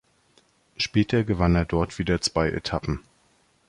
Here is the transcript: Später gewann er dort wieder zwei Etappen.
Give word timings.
Später 0.77 1.23
gewann 1.23 1.53
er 1.55 1.65
dort 1.65 1.99
wieder 1.99 2.21
zwei 2.21 2.49
Etappen. 2.49 3.01